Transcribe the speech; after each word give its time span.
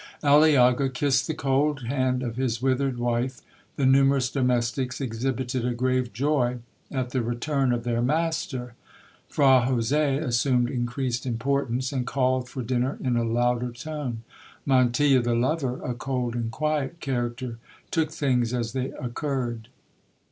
Aliaga 0.23 0.89
kissed 0.89 1.27
the 1.27 1.35
cold 1.35 1.83
hand 1.83 2.23
of 2.23 2.35
his 2.35 2.59
withered 2.59 2.97
wife—the 2.97 3.85
numerous 3.85 4.31
domestics 4.31 4.99
exhibited 4.99 5.63
a 5.63 5.75
grave 5.75 6.11
joy 6.11 6.57
at 6.91 7.11
the 7.11 7.21
return 7.21 7.71
of 7.71 7.83
their 7.83 8.01
master—Fra 8.01 9.59
Jose 9.67 10.17
assumed 10.17 10.71
increased 10.71 11.27
importance, 11.27 11.91
and 11.93 12.07
called 12.07 12.49
for 12.49 12.63
dinner 12.63 12.97
in 13.03 13.15
a 13.15 13.23
louder 13.23 13.71
tone. 13.71 14.23
Montilla, 14.65 15.21
the 15.21 15.35
lover, 15.35 15.79
a 15.83 15.93
cold 15.93 16.33
and 16.33 16.49
quiet 16.49 16.99
character, 16.99 17.59
took 17.91 18.09
things 18.09 18.55
as 18.55 18.73
they 18.73 18.89
occurred. 18.93 19.67